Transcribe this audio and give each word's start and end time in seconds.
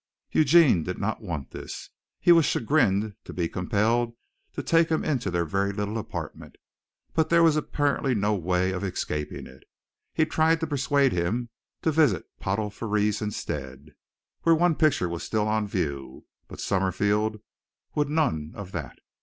Eugene 0.31 0.81
did 0.81 0.97
not 0.97 1.21
want 1.21 1.51
this. 1.51 1.91
He 2.19 2.31
was 2.31 2.43
chagrined 2.43 3.13
to 3.23 3.33
be 3.33 3.47
compelled 3.47 4.15
to 4.53 4.63
take 4.63 4.89
him 4.89 5.05
into 5.05 5.29
their 5.29 5.45
very 5.45 5.71
little 5.71 5.99
apartment, 5.99 6.55
but 7.13 7.29
there 7.29 7.43
was 7.43 7.55
apparently 7.55 8.15
no 8.15 8.33
way 8.33 8.71
of 8.71 8.83
escaping 8.83 9.45
it. 9.45 9.61
He 10.11 10.25
tried 10.25 10.59
to 10.61 10.65
persuade 10.65 11.11
him 11.11 11.49
to 11.83 11.91
visit 11.91 12.25
Pottle 12.39 12.71
Frères 12.71 13.21
instead, 13.21 13.91
where 14.41 14.55
one 14.55 14.73
picture 14.73 15.07
was 15.07 15.21
still 15.21 15.47
on 15.47 15.67
view, 15.67 16.25
but 16.47 16.59
Summerfield 16.59 17.39
would 17.93 18.09
none 18.09 18.53
of 18.55 18.71
that. 18.71 18.97